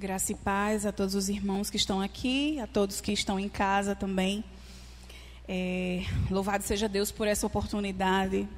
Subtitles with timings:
[0.00, 3.48] Graça e paz a todos os irmãos que estão aqui, a todos que estão em
[3.48, 4.44] casa também.
[5.48, 8.48] É, louvado seja Deus por essa oportunidade.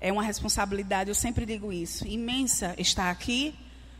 [0.00, 3.54] É uma responsabilidade, eu sempre digo isso, imensa estar aqui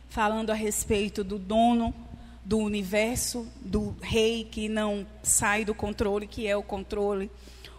[0.09, 1.93] falando a respeito do dono
[2.43, 7.29] do universo, do rei que não sai do controle, que é o controle,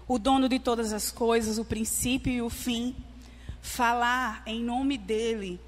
[0.07, 2.95] o dono de todas as coisas, o princípio e o fim.
[3.61, 5.59] Falar em nome dele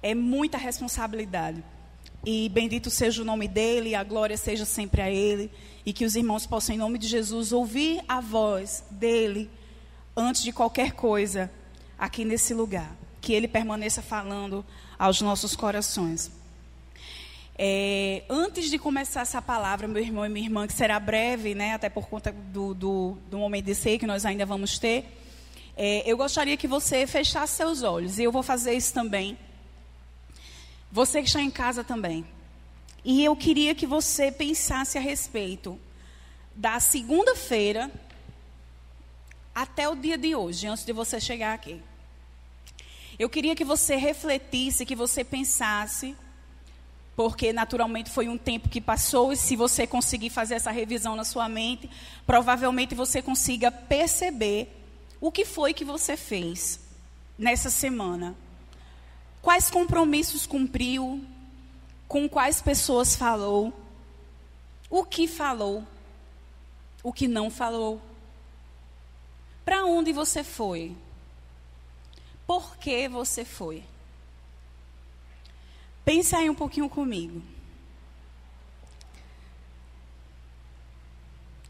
[0.00, 1.64] é muita responsabilidade.
[2.24, 5.50] E bendito seja o nome dele, a glória seja sempre a ele.
[5.84, 9.50] E que os irmãos possam, em nome de Jesus, ouvir a voz dele
[10.16, 11.50] antes de qualquer coisa
[11.98, 12.96] aqui nesse lugar.
[13.20, 14.64] Que ele permaneça falando
[14.98, 16.30] aos nossos corações.
[17.58, 21.74] É, antes de começar essa palavra, meu irmão e minha irmã, que será breve, né,
[21.74, 25.04] até por conta do, do, do momento de ser que nós ainda vamos ter,
[25.76, 28.18] é, eu gostaria que você fechasse seus olhos.
[28.18, 29.36] E eu vou fazer isso também
[30.92, 32.24] você que está em casa também.
[33.02, 35.80] E eu queria que você pensasse a respeito
[36.54, 37.90] da segunda-feira
[39.54, 41.80] até o dia de hoje, antes de você chegar aqui.
[43.18, 46.14] Eu queria que você refletisse, que você pensasse,
[47.16, 51.24] porque naturalmente foi um tempo que passou, e se você conseguir fazer essa revisão na
[51.24, 51.88] sua mente,
[52.26, 54.68] provavelmente você consiga perceber
[55.20, 56.80] o que foi que você fez
[57.38, 58.34] nessa semana.
[59.42, 61.26] Quais compromissos cumpriu?
[62.06, 63.72] Com quais pessoas falou?
[64.88, 65.84] O que falou?
[67.02, 68.00] O que não falou?
[69.64, 70.96] Para onde você foi?
[72.46, 73.82] Por que você foi?
[76.04, 77.42] Pensa aí um pouquinho comigo.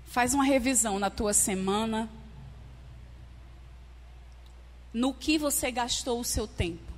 [0.04, 2.10] Faz uma revisão na tua semana.
[4.92, 6.91] No que você gastou o seu tempo?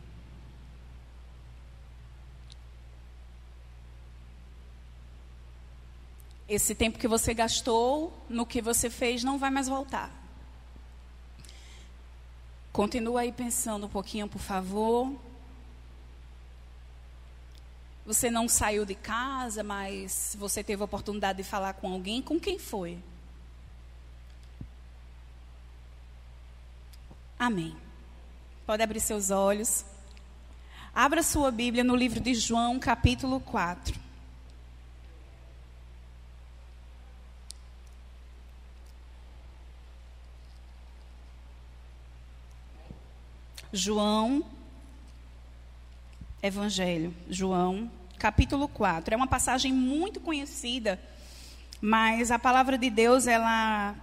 [6.48, 10.10] Esse tempo que você gastou no que você fez não vai mais voltar.
[12.72, 15.14] Continua aí pensando um pouquinho, por favor.
[18.04, 22.20] Você não saiu de casa, mas você teve a oportunidade de falar com alguém.
[22.20, 22.98] Com quem foi?
[27.38, 27.74] Amém.
[28.66, 29.84] Pode abrir seus olhos.
[30.94, 34.03] Abra sua Bíblia no livro de João, capítulo 4.
[43.76, 44.44] João,
[46.40, 49.12] Evangelho, João, capítulo 4.
[49.12, 50.96] É uma passagem muito conhecida,
[51.80, 53.96] mas a palavra de Deus, ela,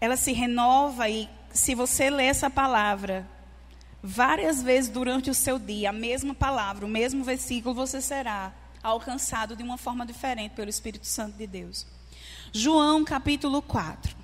[0.00, 3.26] ela se renova e se você ler essa palavra
[4.00, 9.56] várias vezes durante o seu dia, a mesma palavra, o mesmo versículo, você será alcançado
[9.56, 11.84] de uma forma diferente pelo Espírito Santo de Deus.
[12.52, 14.17] João capítulo 4.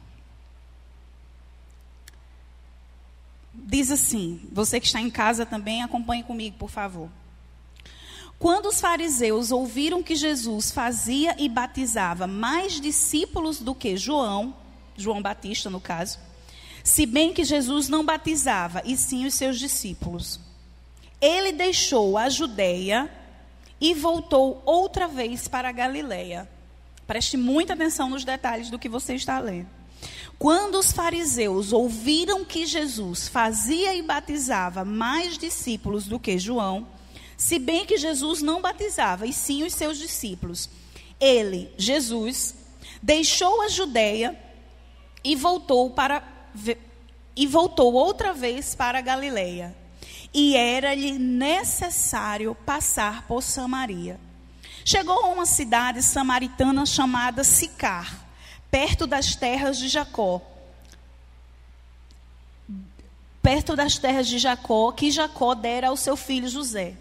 [3.55, 7.09] Diz assim: você que está em casa também, acompanhe comigo, por favor.
[8.39, 14.55] Quando os fariseus ouviram que Jesus fazia e batizava mais discípulos do que João,
[14.97, 16.19] João Batista no caso,
[16.83, 20.39] se bem que Jesus não batizava, e sim os seus discípulos,
[21.21, 23.11] ele deixou a Judéia
[23.81, 26.49] e voltou outra vez para a Galiléia.
[27.07, 29.69] Preste muita atenção nos detalhes do que você está lendo.
[30.39, 36.87] Quando os fariseus ouviram que Jesus fazia e batizava mais discípulos do que João,
[37.37, 40.69] se bem que Jesus não batizava, e sim os seus discípulos,
[41.21, 42.55] ele, Jesus,
[43.03, 44.39] deixou a Judéia
[45.23, 46.23] e voltou para
[47.37, 49.75] e voltou outra vez para a Galileia.
[50.33, 54.21] E era-lhe necessário passar por Samaria.
[54.85, 58.24] Chegou a uma cidade samaritana chamada Sicar
[58.75, 60.43] perto das terras de Jacó.
[63.41, 66.95] Perto das terras de Jacó, que Jacó dera ao seu filho José.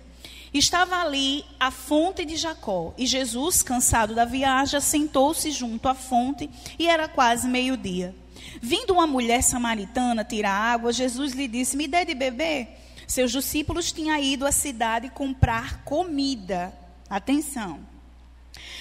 [0.53, 6.47] Estava ali a fonte de Jacó, e Jesus, cansado da viagem, sentou-se junto à fonte,
[6.77, 8.13] e era quase meio-dia.
[8.61, 12.67] Vindo uma mulher samaritana tirar água, Jesus lhe disse: Me dê de beber.
[13.07, 16.71] Seus discípulos tinham ido à cidade comprar comida.
[17.09, 17.92] Atenção.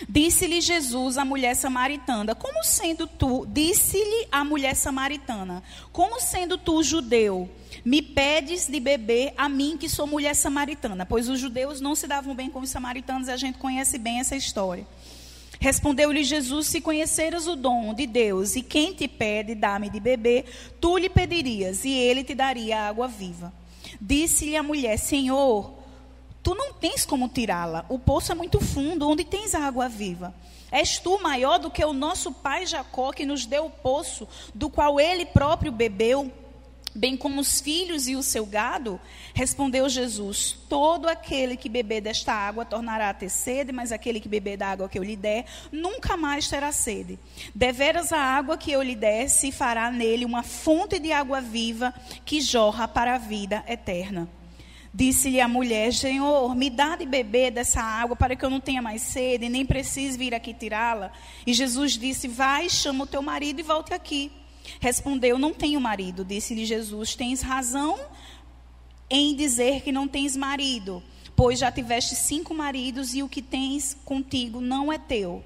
[0.08, 5.62] Disse-lhe Jesus à mulher samaritana: Como sendo tu, disse-lhe a mulher samaritana:
[5.92, 7.48] Como sendo tu judeu,
[7.84, 11.06] me pedes de beber a mim que sou mulher samaritana?
[11.06, 14.36] Pois os judeus não se davam bem com os samaritanos, a gente conhece bem essa
[14.36, 14.86] história.
[15.60, 20.44] Respondeu-lhe Jesus: Se conheceras o dom de Deus e quem te pede, dá-me de beber,
[20.80, 23.52] tu lhe pedirias e ele te daria água viva.
[24.00, 25.81] Disse-lhe a mulher: Senhor,
[26.42, 27.84] Tu não tens como tirá-la.
[27.88, 30.34] O poço é muito fundo, onde tens a água viva.
[30.70, 34.70] És tu maior do que o nosso pai Jacó, que nos deu o poço, do
[34.70, 36.32] qual ele próprio bebeu,
[36.94, 38.98] bem como os filhos e o seu gado?
[39.34, 44.28] Respondeu Jesus: Todo aquele que beber desta água tornará a ter sede, mas aquele que
[44.28, 47.18] beber da água que eu lhe der, nunca mais terá sede.
[47.54, 51.94] Deveras a água que eu lhe der se fará nele uma fonte de água viva
[52.24, 54.28] que jorra para a vida eterna.
[54.94, 58.82] Disse-lhe a mulher: Senhor, me dá de beber dessa água para que eu não tenha
[58.82, 61.10] mais sede, nem precise vir aqui tirá-la.
[61.46, 64.30] E Jesus disse: Vai, chama o teu marido e volte aqui.
[64.80, 66.24] Respondeu: Não tenho marido.
[66.24, 67.98] Disse-lhe Jesus: Tens razão
[69.08, 71.02] em dizer que não tens marido,
[71.34, 75.42] pois já tiveste cinco maridos e o que tens contigo não é teu.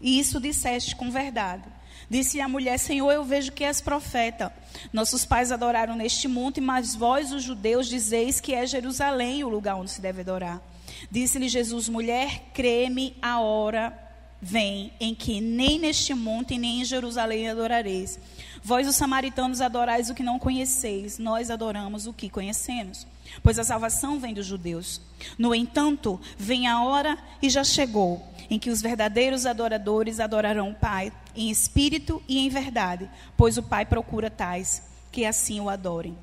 [0.00, 1.64] E isso disseste com verdade.
[2.14, 4.52] Disse a mulher: Senhor, eu vejo que és profeta.
[4.92, 9.74] Nossos pais adoraram neste monte, mas vós, os judeus, dizeis que é Jerusalém o lugar
[9.74, 10.62] onde se deve adorar.
[11.10, 14.03] Disse-lhe Jesus: Mulher, crê-me, a hora
[14.44, 18.18] vem em que nem neste monte nem em Jerusalém adorareis.
[18.62, 23.06] Vós, os samaritanos, adorais o que não conheceis, nós adoramos o que conhecemos
[23.42, 25.00] pois a salvação vem dos judeus.
[25.38, 30.74] No entanto, vem a hora e já chegou, em que os verdadeiros adoradores adorarão o
[30.74, 36.16] Pai em espírito e em verdade, pois o Pai procura tais que assim o adorem.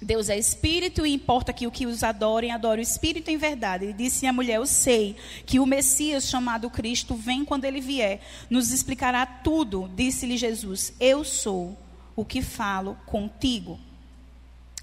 [0.00, 3.86] Deus é espírito e importa que o que os adorem, adore o espírito em verdade.
[3.86, 5.16] Ele disse à mulher: Eu sei
[5.46, 8.20] que o Messias chamado Cristo vem quando ele vier,
[8.50, 9.90] nos explicará tudo.
[9.94, 11.76] Disse-lhe Jesus: Eu sou
[12.14, 13.80] o que falo contigo.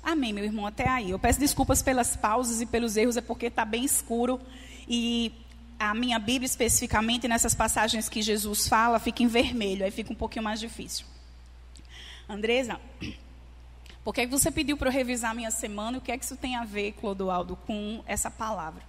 [0.02, 1.12] Amém, meu irmão, até aí.
[1.12, 4.42] Eu peço desculpas pelas pausas e pelos erros, é porque está bem escuro.
[4.88, 5.32] E
[5.80, 10.16] a minha Bíblia, especificamente, nessas passagens que Jesus fala, fica em vermelho, aí fica um
[10.16, 11.06] pouquinho mais difícil.
[12.28, 12.80] Andresa,
[14.04, 15.98] por que, é que você pediu para eu revisar minha semana?
[15.98, 18.84] O que é que isso tem a ver, Clodoaldo, com essa palavra?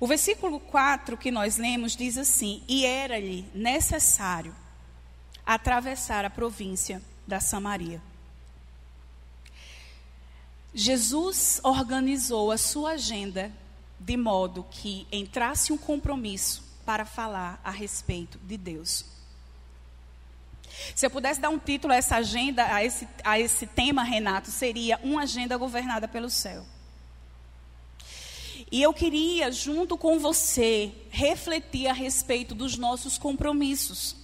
[0.00, 4.54] O versículo 4 que nós lemos diz assim: E era-lhe necessário
[5.44, 8.00] atravessar a província da Samaria.
[10.72, 13.50] Jesus organizou a sua agenda
[13.98, 19.04] de modo que entrasse um compromisso para falar a respeito de Deus.
[20.94, 24.50] Se eu pudesse dar um título a essa agenda, a esse, a esse tema, Renato,
[24.50, 26.64] seria Uma Agenda Governada pelo Céu.
[28.70, 34.16] E eu queria, junto com você, refletir a respeito dos nossos compromissos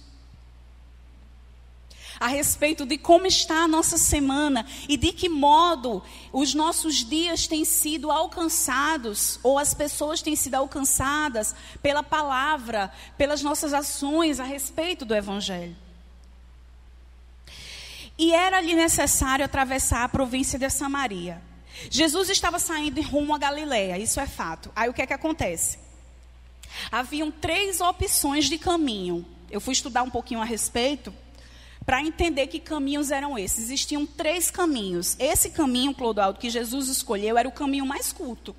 [2.19, 6.01] a respeito de como está a nossa semana e de que modo
[6.31, 13.41] os nossos dias têm sido alcançados, ou as pessoas têm sido alcançadas pela palavra, pelas
[13.41, 15.75] nossas ações a respeito do Evangelho.
[18.17, 21.41] E era-lhe necessário atravessar a província de Samaria.
[21.89, 24.71] Jesus estava saindo rumo a Galiléia, isso é fato.
[24.75, 25.77] Aí o que é que acontece?
[26.91, 29.25] Haviam três opções de caminho.
[29.51, 31.13] Eu fui estudar um pouquinho a respeito
[31.85, 33.65] para entender que caminhos eram esses.
[33.65, 35.15] Existiam três caminhos.
[35.19, 38.55] Esse caminho, Clodoaldo, que Jesus escolheu, era o caminho mais curto,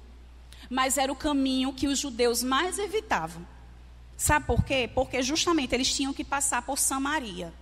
[0.70, 3.46] mas era o caminho que os judeus mais evitavam.
[4.16, 4.88] Sabe por quê?
[4.94, 7.52] Porque justamente eles tinham que passar por Samaria.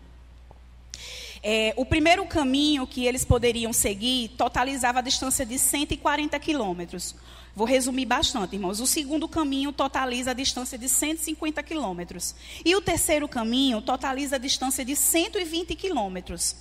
[1.47, 7.15] É, o primeiro caminho que eles poderiam seguir totalizava a distância de 140 quilômetros.
[7.55, 8.81] Vou resumir bastante, irmãos.
[8.81, 12.35] O segundo caminho totaliza a distância de 150 quilômetros.
[12.65, 16.57] E o terceiro caminho totaliza a distância de 120 quilômetros.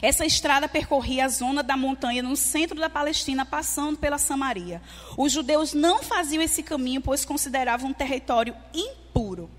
[0.00, 4.80] Essa estrada percorria a zona da montanha no centro da Palestina, passando pela Samaria.
[5.14, 9.50] Os judeus não faziam esse caminho, pois consideravam um território impuro.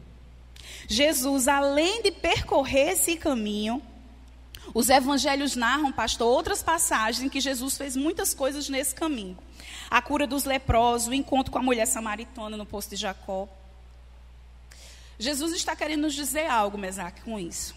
[0.88, 3.84] Jesus, além de percorrer esse caminho,
[4.74, 9.38] os evangelhos narram, pastor, outras passagens em que Jesus fez muitas coisas nesse caminho
[9.90, 13.48] a cura dos leprosos, o encontro com a mulher samaritana no posto de Jacó.
[15.18, 17.76] Jesus está querendo nos dizer algo, Mesaque, com isso.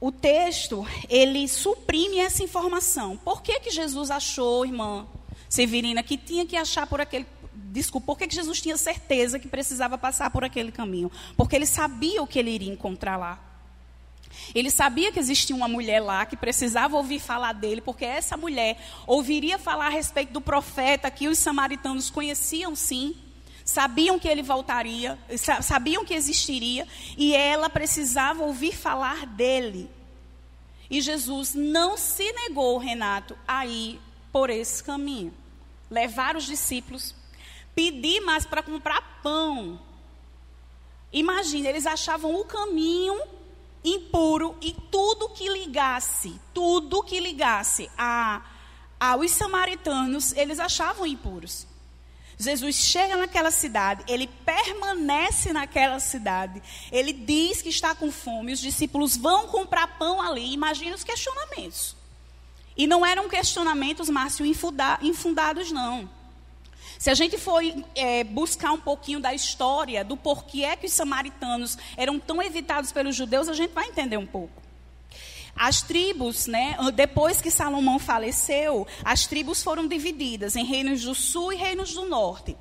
[0.00, 3.16] O texto, ele suprime essa informação.
[3.16, 5.06] Por que, que Jesus achou, irmã
[5.48, 7.26] Severina, que tinha que achar por aquele.
[7.54, 11.10] Desculpa, por que Jesus tinha certeza que precisava passar por aquele caminho?
[11.36, 13.47] Porque ele sabia o que ele iria encontrar lá.
[14.54, 18.78] Ele sabia que existia uma mulher lá que precisava ouvir falar dele, porque essa mulher
[19.06, 23.14] ouviria falar a respeito do profeta que os samaritanos conheciam sim,
[23.64, 25.18] sabiam que ele voltaria,
[25.62, 29.90] sabiam que existiria, e ela precisava ouvir falar dele.
[30.90, 34.00] E Jesus não se negou, Renato, a ir
[34.32, 35.34] por esse caminho.
[35.90, 37.14] Levar os discípulos,
[37.74, 39.78] pedir mais para comprar pão.
[41.12, 43.20] Imagina, eles achavam o caminho
[43.84, 48.42] impuro e tudo que ligasse, tudo que ligasse a,
[48.98, 51.66] ah, os samaritanos, eles achavam impuros.
[52.38, 58.60] Jesus chega naquela cidade, ele permanece naquela cidade, ele diz que está com fome, os
[58.60, 60.52] discípulos vão comprar pão ali.
[60.52, 61.96] Imagina os questionamentos.
[62.76, 66.08] E não eram questionamentos, Márcio, infundados, não.
[66.98, 67.62] Se a gente for
[67.94, 72.90] é, buscar um pouquinho da história do porquê é que os samaritanos eram tão evitados
[72.90, 74.60] pelos judeus, a gente vai entender um pouco.
[75.54, 81.52] As tribos, né, depois que Salomão faleceu, as tribos foram divididas em reinos do sul
[81.52, 82.56] e reinos do norte.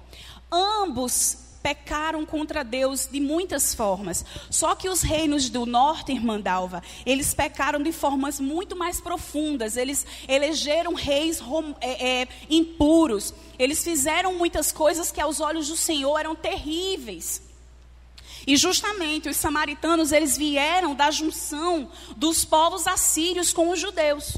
[0.51, 4.24] Ambos pecaram contra Deus de muitas formas.
[4.50, 9.76] Só que os reinos do norte, irmã Dalva, eles pecaram de formas muito mais profundas.
[9.76, 11.44] Eles elegeram reis
[11.82, 13.34] é, é, impuros.
[13.60, 17.42] Eles fizeram muitas coisas que aos olhos do Senhor eram terríveis.
[18.46, 24.38] E justamente os samaritanos, eles vieram da junção dos povos assírios com os judeus.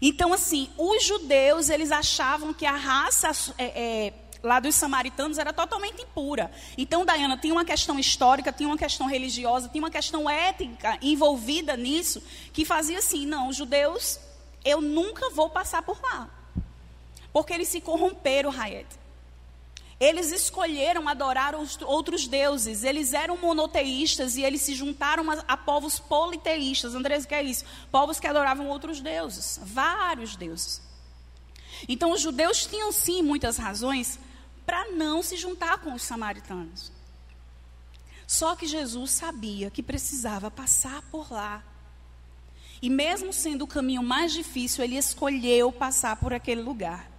[0.00, 5.52] Então, assim, os judeus, eles achavam que a raça é, é, lá dos samaritanos era
[5.52, 6.50] totalmente impura.
[6.76, 11.76] Então, Diana, tem uma questão histórica, tem uma questão religiosa, tem uma questão ética envolvida
[11.76, 14.18] nisso, que fazia assim, não, os judeus,
[14.64, 16.28] eu nunca vou passar por lá.
[17.32, 18.98] Porque eles se corromperam, Raete.
[20.00, 21.54] Eles escolheram adorar
[21.84, 22.84] outros deuses.
[22.84, 26.94] Eles eram monoteístas e eles se juntaram a, a povos politeístas.
[26.94, 27.64] Andrés, o que é isso?
[27.90, 30.80] Povos que adoravam outros deuses, vários deuses.
[31.88, 34.18] Então, os judeus tinham sim muitas razões
[34.68, 36.92] para não se juntar com os samaritanos.
[38.26, 41.64] Só que Jesus sabia que precisava passar por lá.
[42.82, 47.10] E mesmo sendo o caminho mais difícil, ele escolheu passar por aquele lugar.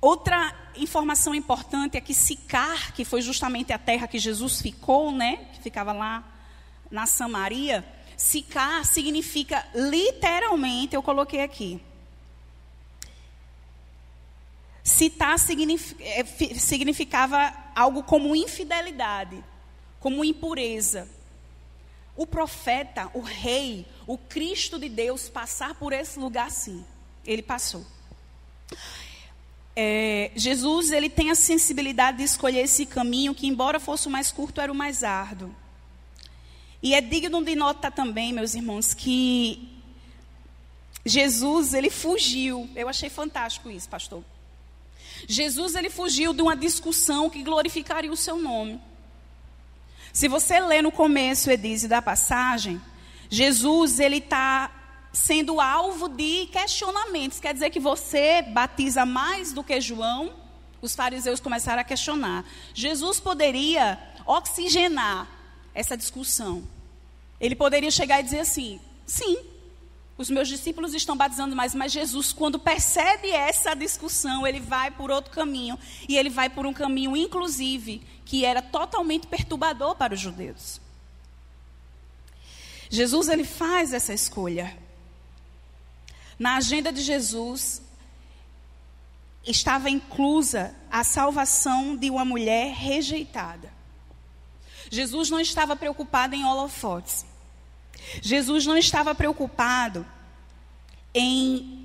[0.00, 5.50] Outra informação importante é que Sicar, que foi justamente a terra que Jesus ficou, né,
[5.52, 6.24] que ficava lá
[6.90, 11.78] na Samaria, Sicar significa literalmente, eu coloquei aqui.
[14.88, 15.36] Citar
[16.00, 16.24] é,
[16.54, 19.42] significava algo como infidelidade,
[19.98, 21.08] como impureza.
[22.16, 26.84] O profeta, o rei, o Cristo de Deus passar por esse lugar sim.
[27.24, 27.84] Ele passou
[29.78, 34.32] é, Jesus ele tem a sensibilidade de escolher esse caminho que, embora fosse o mais
[34.32, 35.54] curto, era o mais árduo.
[36.82, 39.68] E é digno de nota também, meus irmãos, que
[41.04, 42.68] Jesus ele fugiu.
[42.74, 44.24] Eu achei fantástico isso, pastor.
[45.28, 48.80] Jesus ele fugiu de uma discussão que glorificaria o seu nome.
[50.12, 52.80] Se você ler no começo, Edise, da passagem,
[53.28, 54.70] Jesus ele está
[55.12, 57.40] sendo alvo de questionamentos.
[57.40, 60.32] Quer dizer que você batiza mais do que João?
[60.80, 62.44] Os fariseus começaram a questionar.
[62.74, 65.28] Jesus poderia oxigenar
[65.74, 66.66] essa discussão.
[67.40, 69.38] Ele poderia chegar e dizer assim: sim,
[70.18, 75.10] os meus discípulos estão batizando mais, mas Jesus, quando percebe essa discussão, ele vai por
[75.10, 75.78] outro caminho.
[76.08, 80.80] E ele vai por um caminho, inclusive, que era totalmente perturbador para os judeus.
[82.88, 84.76] Jesus, ele faz essa escolha.
[86.38, 87.82] Na agenda de Jesus
[89.44, 93.70] estava inclusa a salvação de uma mulher rejeitada.
[94.90, 97.26] Jesus não estava preocupado em holofotes.
[98.22, 100.06] Jesus não estava preocupado
[101.14, 101.76] em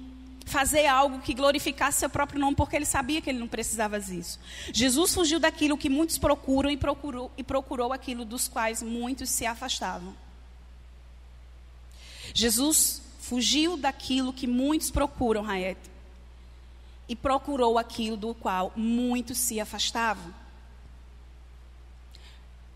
[0.45, 4.39] fazer algo que glorificasse seu próprio nome, porque ele sabia que ele não precisava disso.
[4.73, 9.45] Jesus fugiu daquilo que muitos procuram e procurou, e procurou aquilo dos quais muitos se
[9.45, 10.13] afastavam.
[12.33, 15.89] Jesus fugiu daquilo que muitos procuram, Raete,
[17.07, 20.33] e procurou aquilo do qual muitos se afastavam.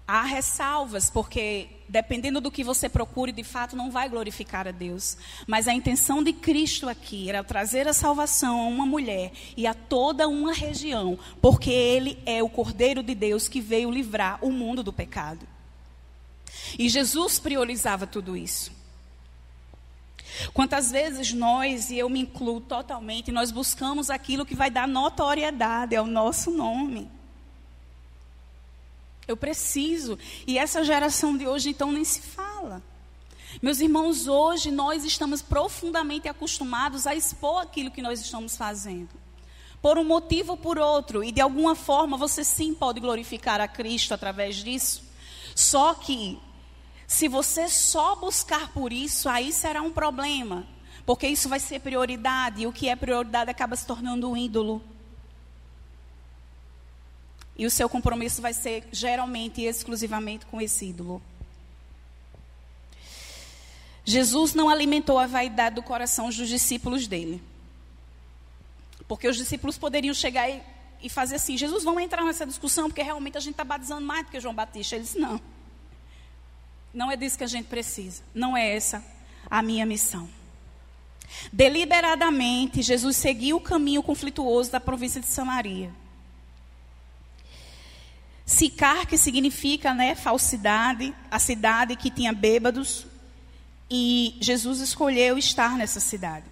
[0.07, 5.17] Há ressalvas, porque dependendo do que você procure, de fato não vai glorificar a Deus.
[5.47, 9.73] Mas a intenção de Cristo aqui era trazer a salvação a uma mulher e a
[9.73, 14.83] toda uma região, porque Ele é o Cordeiro de Deus que veio livrar o mundo
[14.83, 15.47] do pecado.
[16.77, 18.71] E Jesus priorizava tudo isso.
[20.53, 25.95] Quantas vezes nós, e eu me incluo totalmente, nós buscamos aquilo que vai dar notoriedade
[25.95, 27.09] ao nosso nome.
[29.27, 30.17] Eu preciso.
[30.45, 32.81] E essa geração de hoje, então, nem se fala.
[33.61, 39.09] Meus irmãos, hoje nós estamos profundamente acostumados a expor aquilo que nós estamos fazendo.
[39.81, 41.23] Por um motivo ou por outro.
[41.23, 45.03] E de alguma forma você sim pode glorificar a Cristo através disso.
[45.55, 46.37] Só que
[47.07, 50.67] se você só buscar por isso, aí será um problema.
[51.05, 52.63] Porque isso vai ser prioridade.
[52.63, 54.81] E o que é prioridade acaba se tornando um ídolo.
[57.57, 61.21] E o seu compromisso vai ser geralmente e exclusivamente com esse ídolo.
[64.03, 67.41] Jesus não alimentou a vaidade do coração dos discípulos dele.
[69.07, 70.61] Porque os discípulos poderiam chegar e,
[71.01, 74.25] e fazer assim: Jesus, vamos entrar nessa discussão, porque realmente a gente está batizando mais
[74.25, 74.95] do que João Batista.
[74.95, 75.39] Ele disse: não.
[76.93, 78.21] Não é disso que a gente precisa.
[78.33, 79.03] Não é essa
[79.49, 80.29] a minha missão.
[81.51, 85.91] Deliberadamente, Jesus seguiu o caminho conflituoso da província de Samaria.
[88.45, 93.07] Sicar, que significa né, falsidade, a cidade que tinha bêbados,
[93.89, 96.45] e Jesus escolheu estar nessa cidade.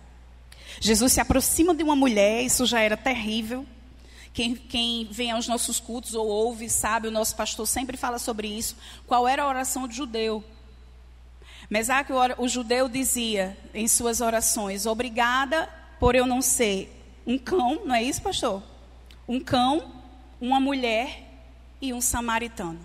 [0.79, 3.65] Jesus se aproxima de uma mulher, isso já era terrível.
[4.33, 8.47] Quem, quem vem aos nossos cultos ou ouve, sabe, o nosso pastor sempre fala sobre
[8.47, 8.75] isso.
[9.05, 10.43] Qual era a oração do judeu?
[11.69, 15.69] Mesaque, o, o judeu dizia em suas orações: Obrigada
[15.99, 16.91] por eu não ser
[17.25, 18.63] um cão, não é isso, pastor?
[19.27, 20.01] Um cão,
[20.41, 21.32] uma mulher
[21.83, 22.79] e um samaritano.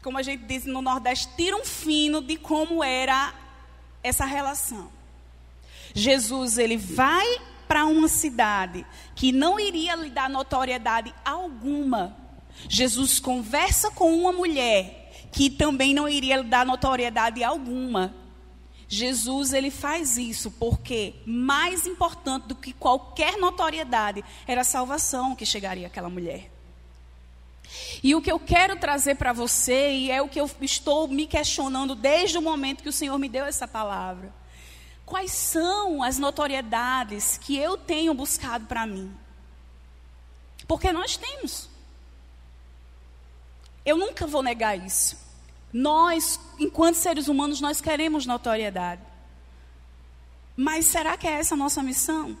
[0.00, 3.34] Como a gente diz no Nordeste, tira um fino de como era
[4.00, 4.92] essa relação.
[5.92, 7.26] Jesus, ele vai
[7.66, 12.16] para uma cidade que não iria lhe dar notoriedade alguma.
[12.68, 18.14] Jesus conversa com uma mulher que também não iria lhe dar notoriedade alguma.
[18.88, 25.44] Jesus ele faz isso porque mais importante do que qualquer notoriedade era a salvação que
[25.44, 26.50] chegaria àquela mulher.
[28.02, 31.26] E o que eu quero trazer para você, e é o que eu estou me
[31.26, 34.32] questionando desde o momento que o Senhor me deu essa palavra.
[35.04, 39.14] Quais são as notoriedades que eu tenho buscado para mim?
[40.66, 41.68] Porque nós temos.
[43.84, 45.27] Eu nunca vou negar isso.
[45.72, 49.02] Nós, enquanto seres humanos, nós queremos notoriedade.
[50.56, 52.36] Mas será que é essa a nossa missão?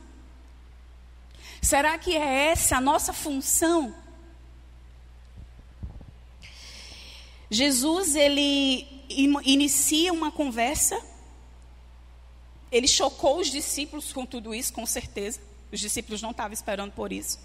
[1.60, 3.94] Será que é essa a nossa função?
[7.50, 11.02] Jesus, ele inicia uma conversa
[12.70, 15.40] ele chocou os discípulos com tudo isso, com certeza.
[15.72, 17.38] Os discípulos não estavam esperando por isso.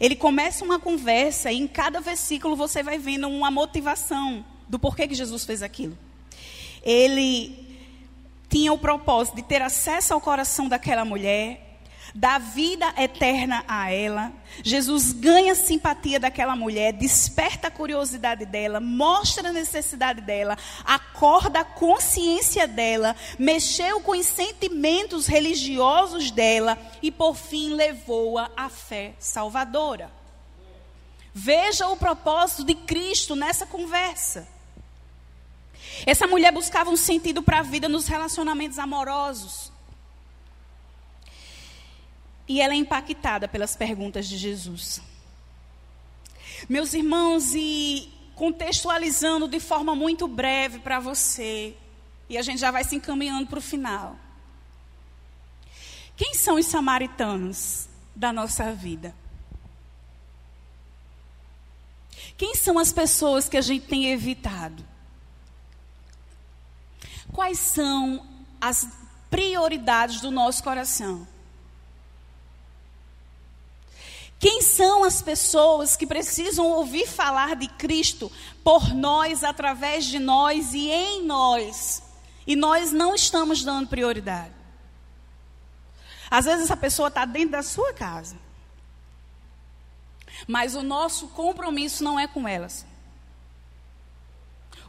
[0.00, 5.06] Ele começa uma conversa e em cada versículo você vai vendo uma motivação do porquê
[5.06, 5.96] que Jesus fez aquilo.
[6.82, 7.66] Ele
[8.48, 11.66] tinha o propósito de ter acesso ao coração daquela mulher,
[12.14, 14.32] dá vida eterna a ela.
[14.62, 21.60] Jesus ganha a simpatia daquela mulher, desperta a curiosidade dela, mostra a necessidade dela, acorda
[21.60, 29.14] a consciência dela, mexeu com os sentimentos religiosos dela e, por fim, levou-a à fé
[29.18, 30.10] salvadora.
[31.34, 34.55] Veja o propósito de Cristo nessa conversa.
[36.04, 39.72] Essa mulher buscava um sentido para a vida nos relacionamentos amorosos.
[42.48, 45.00] E ela é impactada pelas perguntas de Jesus.
[46.68, 51.74] Meus irmãos, e contextualizando de forma muito breve para você,
[52.28, 54.16] e a gente já vai se encaminhando para o final.
[56.16, 59.14] Quem são os samaritanos da nossa vida?
[62.36, 64.84] Quem são as pessoas que a gente tem evitado?
[67.32, 68.24] Quais são
[68.60, 68.88] as
[69.30, 71.26] prioridades do nosso coração?
[74.38, 78.30] Quem são as pessoas que precisam ouvir falar de Cristo
[78.62, 82.02] por nós, através de nós e em nós?
[82.46, 84.54] E nós não estamos dando prioridade.
[86.30, 88.36] Às vezes essa pessoa está dentro da sua casa.
[90.46, 92.84] Mas o nosso compromisso não é com elas.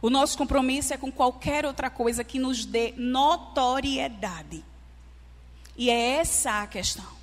[0.00, 4.64] O nosso compromisso é com qualquer outra coisa que nos dê notoriedade.
[5.76, 7.18] E é essa a questão.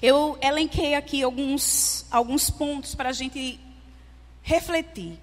[0.00, 3.60] Eu elenquei aqui alguns, alguns pontos para a gente
[4.42, 5.18] refletir.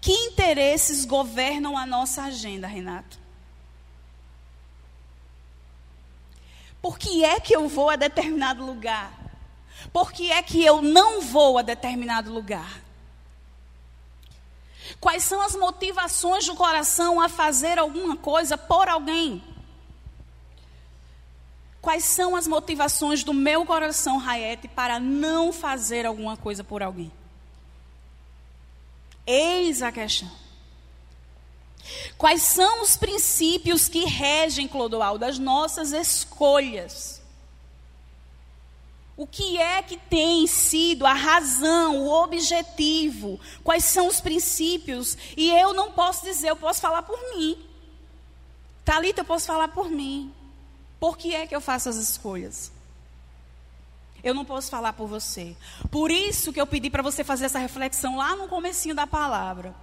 [0.00, 3.18] Que interesses governam a nossa agenda, Renato?
[6.80, 9.12] Por que é que eu vou a determinado lugar?
[9.92, 12.81] Por que é que eu não vou a determinado lugar?
[15.02, 19.42] Quais são as motivações do coração a fazer alguma coisa por alguém?
[21.80, 27.10] Quais são as motivações do meu coração, Raiete, para não fazer alguma coisa por alguém?
[29.26, 30.30] Eis a questão.
[32.16, 37.20] Quais são os princípios que regem, Clodoaldo, as nossas escolhas?
[39.16, 43.38] O que é que tem sido a razão, o objetivo?
[43.62, 45.16] Quais são os princípios?
[45.36, 47.58] E eu não posso dizer, eu posso falar por mim.
[48.84, 50.32] Talita, eu posso falar por mim.
[50.98, 52.72] Por que é que eu faço as escolhas?
[54.24, 55.56] Eu não posso falar por você.
[55.90, 59.74] Por isso que eu pedi para você fazer essa reflexão lá no comecinho da palavra.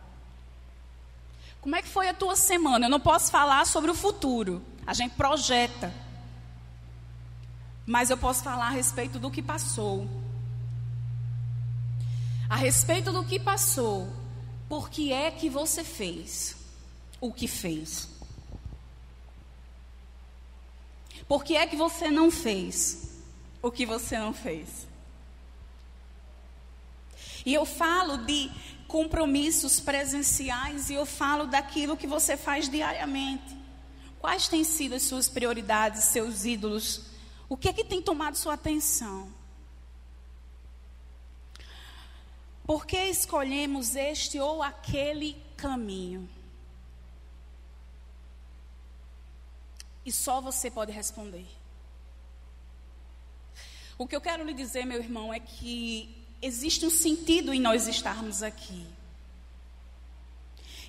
[1.62, 2.86] Como é que foi a tua semana?
[2.86, 4.62] Eu não posso falar sobre o futuro.
[4.88, 5.94] A gente projeta.
[7.90, 10.08] Mas eu posso falar a respeito do que passou.
[12.48, 14.08] A respeito do que passou.
[14.70, 16.56] Por que é que você fez
[17.20, 18.08] o que fez?
[21.28, 23.10] Por que é que você não fez
[23.60, 24.88] o que você não fez?
[27.44, 28.52] E eu falo de
[28.88, 33.58] compromissos presenciais e eu falo daquilo que você faz diariamente.
[34.20, 37.10] Quais têm sido as suas prioridades, seus ídolos?
[37.50, 39.28] O que é que tem tomado sua atenção?
[42.64, 46.30] Por que escolhemos este ou aquele caminho?
[50.06, 51.48] E só você pode responder.
[53.98, 57.88] O que eu quero lhe dizer, meu irmão, é que existe um sentido em nós
[57.88, 58.88] estarmos aqui.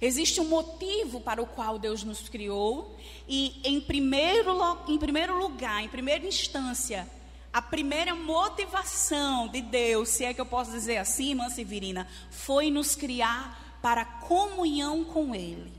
[0.00, 2.96] Existe um motivo para o qual Deus nos criou,
[3.28, 4.56] e em primeiro,
[4.88, 7.06] em primeiro lugar, em primeira instância,
[7.52, 12.70] a primeira motivação de Deus, se é que eu posso dizer assim, irmã Severina, foi
[12.70, 15.72] nos criar para comunhão com Ele.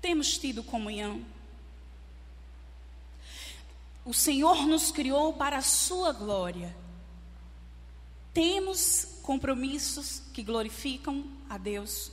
[0.00, 1.24] Temos tido comunhão.
[4.04, 6.74] O Senhor nos criou para a sua glória.
[8.34, 12.10] Temos compromissos que glorificam a Deus.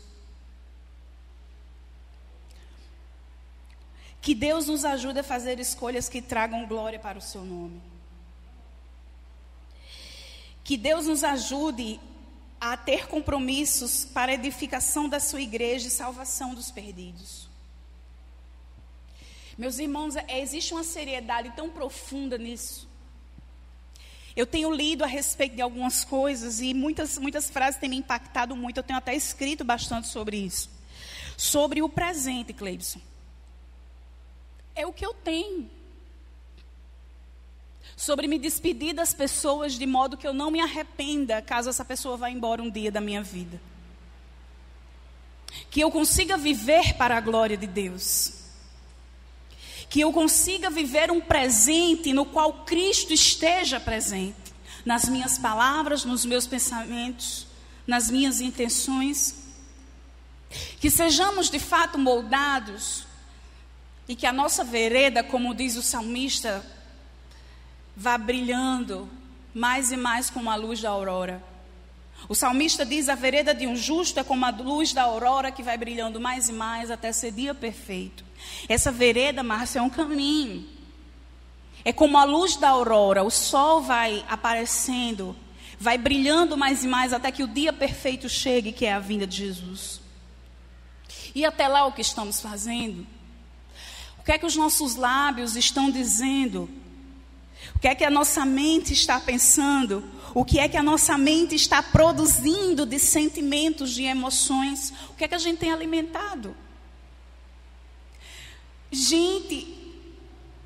[4.21, 7.81] Que Deus nos ajude a fazer escolhas que tragam glória para o seu nome.
[10.63, 11.99] Que Deus nos ajude
[12.59, 17.47] a ter compromissos para a edificação da sua igreja e salvação dos perdidos.
[19.57, 22.88] Meus irmãos, é, existe uma seriedade tão profunda nisso.
[24.39, 28.55] Eu tenho lido a respeito de algumas coisas e muitas, muitas frases têm me impactado
[28.55, 28.77] muito.
[28.77, 30.69] Eu tenho até escrito bastante sobre isso.
[31.35, 33.01] Sobre o presente, Cleibson.
[34.73, 35.69] É o que eu tenho.
[37.97, 42.15] Sobre me despedir das pessoas de modo que eu não me arrependa caso essa pessoa
[42.15, 43.59] vá embora um dia da minha vida.
[45.69, 48.39] Que eu consiga viver para a glória de Deus
[49.89, 54.53] que eu consiga viver um presente no qual Cristo esteja presente,
[54.85, 57.47] nas minhas palavras, nos meus pensamentos,
[57.87, 59.35] nas minhas intenções.
[60.79, 63.05] Que sejamos de fato moldados
[64.07, 66.63] e que a nossa vereda, como diz o salmista,
[67.95, 69.09] vá brilhando
[69.53, 71.43] mais e mais como a luz da aurora.
[72.27, 75.63] O salmista diz: a vereda de um justo é como a luz da aurora que
[75.63, 78.23] vai brilhando mais e mais até ser dia perfeito.
[78.67, 80.67] Essa vereda, Márcia, é um caminho.
[81.83, 85.35] É como a luz da aurora, o sol vai aparecendo,
[85.79, 89.25] vai brilhando mais e mais até que o dia perfeito chegue, que é a vinda
[89.25, 90.01] de Jesus.
[91.33, 93.07] E até lá o que estamos fazendo?
[94.19, 96.69] O que é que os nossos lábios estão dizendo?
[97.79, 100.03] O que é que a nossa mente está pensando?
[100.35, 104.91] O que é que a nossa mente está produzindo de sentimentos, de emoções?
[105.09, 106.53] O que é que a gente tem alimentado?
[108.91, 109.95] Gente,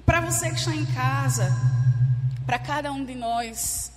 [0.03, 1.55] para você que está em casa,
[2.47, 3.91] para cada um de nós,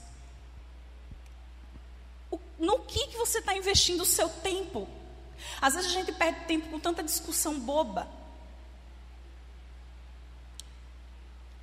[2.59, 4.87] no que, que você está investindo o seu tempo?
[5.59, 8.07] Às vezes a gente perde tempo com tanta discussão boba.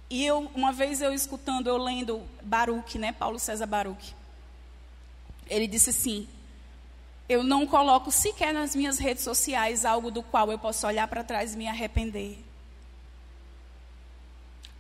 [0.10, 4.16] E eu, uma vez eu escutando, eu lendo Baruch, né, Paulo César Baruch,
[5.50, 6.28] ele disse assim:
[7.28, 11.24] Eu não coloco sequer nas minhas redes sociais algo do qual eu posso olhar para
[11.24, 12.44] trás e me arrepender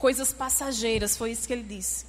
[0.03, 2.05] coisas passageiras, foi isso que ele disse.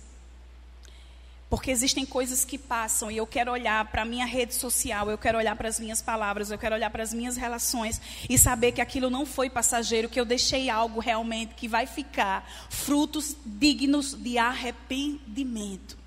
[1.48, 5.18] Porque existem coisas que passam e eu quero olhar para a minha rede social, eu
[5.18, 8.72] quero olhar para as minhas palavras, eu quero olhar para as minhas relações e saber
[8.72, 14.14] que aquilo não foi passageiro, que eu deixei algo realmente que vai ficar frutos dignos
[14.14, 15.98] de arrependimento.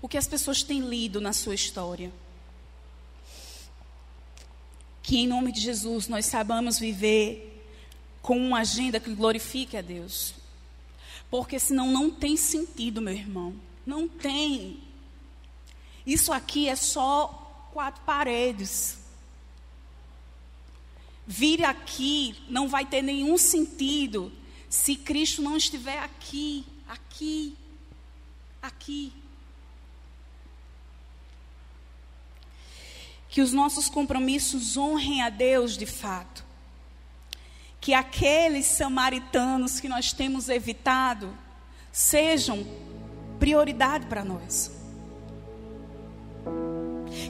[0.00, 2.10] O que as pessoas têm lido na sua história.
[5.02, 7.64] Que em nome de Jesus nós saibamos viver
[8.22, 10.34] com uma agenda que glorifique a Deus.
[11.30, 13.54] Porque senão não tem sentido, meu irmão.
[13.84, 14.80] Não tem.
[16.06, 18.98] Isso aqui é só quatro paredes.
[21.26, 24.32] Vir aqui não vai ter nenhum sentido
[24.70, 27.54] se Cristo não estiver aqui, aqui,
[28.62, 29.12] aqui.
[33.28, 36.47] Que os nossos compromissos honrem a Deus de fato
[37.80, 41.36] que aqueles samaritanos que nós temos evitado
[41.92, 42.66] sejam
[43.38, 44.70] prioridade para nós.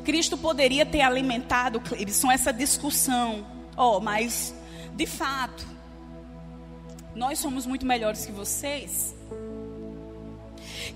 [0.04, 3.46] Cristo poderia ter alimentado, Cleibson, essa discussão.
[3.76, 4.54] Oh, mas,
[4.94, 5.66] de fato,
[7.14, 9.14] nós somos muito melhores que vocês.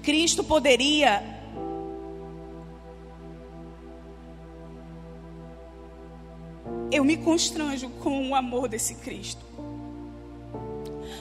[0.03, 1.42] Cristo poderia
[6.93, 9.45] eu me constranjo com o amor desse Cristo.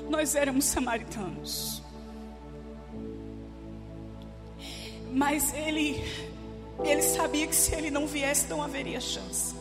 [0.09, 1.81] Nós éramos samaritanos.
[5.13, 6.03] Mas ele
[6.83, 9.55] ele sabia que se ele não viesse não haveria chance.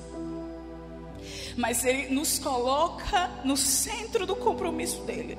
[1.57, 5.39] Mas ele nos coloca no centro do compromisso dele.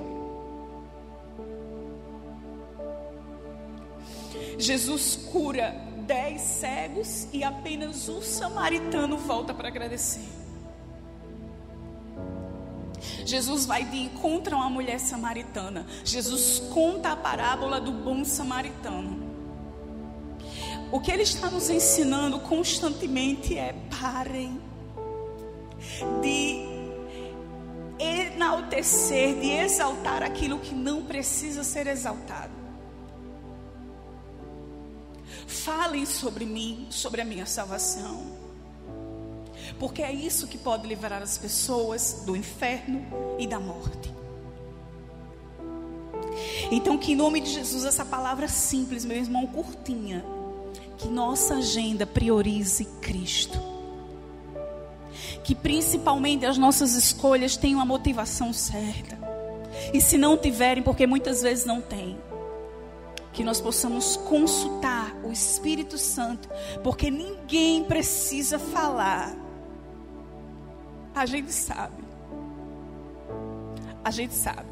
[4.58, 5.74] Jesus cura
[6.06, 10.41] dez cegos e apenas um samaritano volta para agradecer.
[13.24, 15.86] Jesus vai de encontro a uma mulher samaritana.
[16.04, 19.30] Jesus conta a parábola do bom samaritano.
[20.90, 24.60] O que ele está nos ensinando constantemente é parem
[26.20, 26.72] de
[27.98, 32.52] enaltecer, de exaltar aquilo que não precisa ser exaltado.
[35.46, 38.41] Falem sobre mim, sobre a minha salvação.
[39.78, 43.04] Porque é isso que pode livrar as pessoas do inferno
[43.38, 44.12] e da morte.
[46.70, 50.24] Então, que em nome de Jesus, essa palavra simples, meu irmão, curtinha,
[50.96, 53.58] que nossa agenda priorize Cristo.
[55.44, 59.18] Que principalmente as nossas escolhas tenham a motivação certa.
[59.92, 62.16] E se não tiverem, porque muitas vezes não tem,
[63.32, 66.48] que nós possamos consultar o Espírito Santo,
[66.82, 69.41] porque ninguém precisa falar.
[71.14, 72.02] A gente sabe.
[74.04, 74.70] A gente sabe.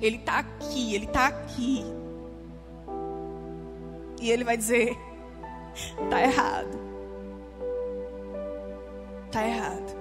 [0.00, 1.84] Ele está aqui, ele está aqui.
[4.20, 4.96] E ele vai dizer:
[5.74, 6.78] está errado.
[9.26, 10.00] Está errado.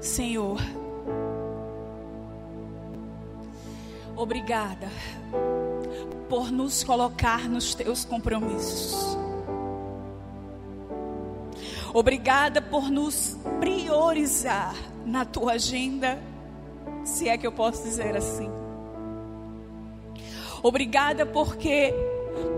[0.00, 0.58] Senhor,
[4.14, 4.88] obrigada
[6.28, 9.25] por nos colocar nos teus compromissos.
[11.96, 14.74] Obrigada por nos priorizar
[15.06, 16.22] na tua agenda,
[17.06, 18.50] se é que eu posso dizer assim.
[20.62, 21.94] Obrigada porque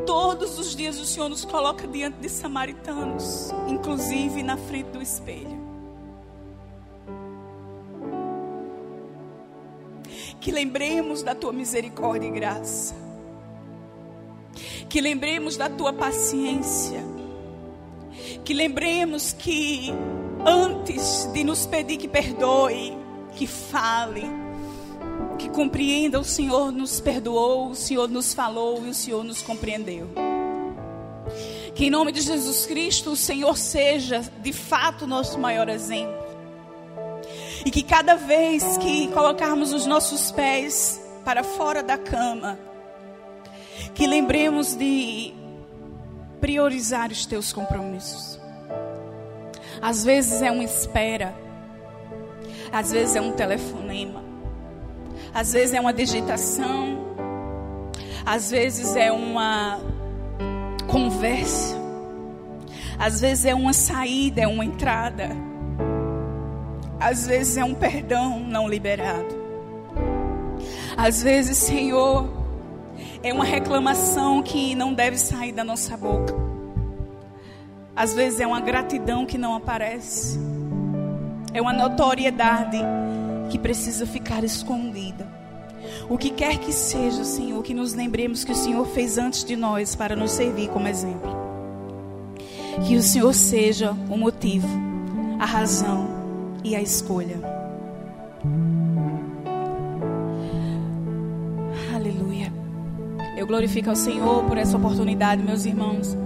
[0.05, 5.57] todos os dias o Senhor nos coloca diante de samaritanos, inclusive na frente do espelho.
[10.40, 12.92] Que lembremos da tua misericórdia e graça.
[14.88, 17.17] Que lembremos da tua paciência.
[18.49, 19.93] Que lembremos que
[20.43, 22.97] antes de nos pedir que perdoe,
[23.33, 24.25] que fale,
[25.39, 30.09] que compreenda, o Senhor nos perdoou, o Senhor nos falou e o Senhor nos compreendeu.
[31.75, 36.17] Que em nome de Jesus Cristo, o Senhor seja de fato nosso maior exemplo.
[37.67, 42.59] E que cada vez que colocarmos os nossos pés para fora da cama,
[43.95, 45.35] que lembremos de
[46.41, 48.38] priorizar os teus compromissos.
[49.81, 51.35] Às vezes é uma espera,
[52.73, 54.23] às vezes é um telefonema,
[55.33, 57.14] às vezes é uma digitação,
[58.27, 59.79] às vezes é uma
[60.88, 61.77] conversa,
[62.99, 65.31] às vezes é uma saída, é uma entrada,
[66.99, 69.38] às vezes é um perdão não liberado.
[70.97, 72.29] Às vezes, Senhor,
[73.23, 76.48] é uma reclamação que não deve sair da nossa boca.
[77.99, 80.39] Às vezes é uma gratidão que não aparece.
[81.53, 82.79] É uma notoriedade
[83.51, 85.27] que precisa ficar escondida.
[86.09, 89.57] O que quer que seja, Senhor, que nos lembremos que o Senhor fez antes de
[89.57, 91.37] nós para nos servir como exemplo.
[92.87, 94.69] Que o Senhor seja o motivo,
[95.41, 96.07] a razão
[96.63, 97.41] e a escolha.
[101.93, 102.53] Aleluia.
[103.37, 106.17] Eu glorifico ao Senhor por essa oportunidade, meus irmãos.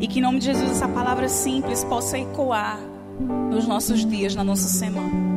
[0.00, 2.78] E que em nome de Jesus essa palavra simples possa ecoar
[3.50, 5.27] nos nossos dias, na nossa semana.